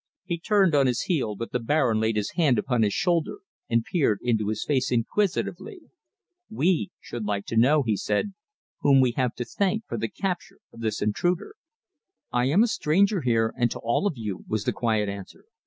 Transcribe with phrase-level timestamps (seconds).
[0.25, 3.37] He turned on his heel, but the Baron laid his hand upon his shoulder
[3.69, 5.91] and peered into his face inquisitively.
[6.49, 8.33] "We should like to know," he said,
[8.79, 11.53] "whom we have to thank for the capture of this intruder!"
[12.31, 15.45] "I am a stranger here, and to all of you," was the quiet answer.